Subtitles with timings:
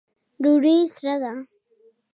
[0.41, 1.33] ډوډۍ سره ده